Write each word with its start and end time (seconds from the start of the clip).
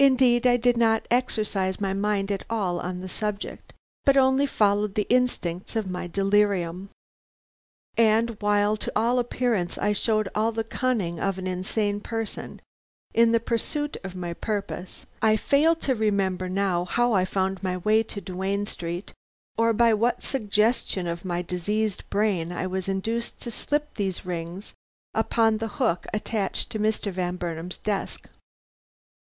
Indeed, 0.00 0.48
I 0.48 0.56
did 0.56 0.76
not 0.76 1.06
exercise 1.12 1.80
my 1.80 1.92
mind 1.92 2.32
at 2.32 2.42
all 2.50 2.80
on 2.80 2.98
the 2.98 3.08
subject, 3.08 3.72
but 4.04 4.16
only 4.16 4.46
followed 4.46 4.96
the 4.96 5.06
instincts 5.08 5.76
of 5.76 5.88
my 5.88 6.08
delirium; 6.08 6.88
and 7.96 8.30
while 8.40 8.76
to 8.76 8.90
all 8.96 9.20
appearance 9.20 9.78
I 9.78 9.92
showed 9.92 10.28
all 10.34 10.50
the 10.50 10.64
cunning 10.64 11.20
of 11.20 11.38
an 11.38 11.46
insane 11.46 12.00
person, 12.00 12.62
in 13.14 13.30
the 13.30 13.38
pursuit 13.38 13.96
of 14.02 14.16
my 14.16 14.34
purpose, 14.34 15.06
I 15.22 15.36
fail 15.36 15.76
to 15.76 15.94
remember 15.94 16.48
now 16.48 16.84
how 16.84 17.12
I 17.12 17.24
found 17.24 17.62
my 17.62 17.76
way 17.76 18.02
to 18.02 18.20
Duane 18.20 18.66
Street, 18.66 19.12
or 19.56 19.72
by 19.72 19.94
what 19.94 20.24
suggestion 20.24 21.06
of 21.06 21.24
my 21.24 21.42
diseased 21.42 22.02
brain 22.10 22.50
I 22.50 22.66
was 22.66 22.88
induced 22.88 23.38
to 23.42 23.52
slip 23.52 23.94
these 23.94 24.26
rings 24.26 24.74
upon 25.14 25.58
the 25.58 25.68
hook 25.78 26.08
attached 26.12 26.70
to 26.70 26.80
Mr. 26.80 27.12
Van 27.12 27.36
Burnam's 27.36 27.76
desk. 27.76 28.28